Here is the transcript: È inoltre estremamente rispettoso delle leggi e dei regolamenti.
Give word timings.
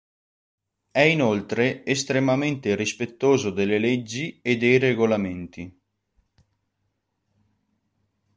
È 0.89 1.01
inoltre 1.01 1.85
estremamente 1.85 2.73
rispettoso 2.73 3.51
delle 3.51 3.77
leggi 3.77 4.39
e 4.41 4.57
dei 4.57 4.79
regolamenti. 4.79 5.79